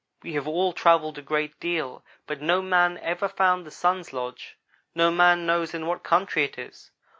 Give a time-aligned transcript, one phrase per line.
[0.23, 4.57] "We have all travelled a great deal but no man ever found the Sun's lodge.
[4.95, 6.89] No man knows in what country it is.